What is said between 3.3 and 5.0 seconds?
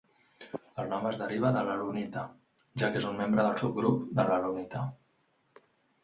del subgrup de l'alunita.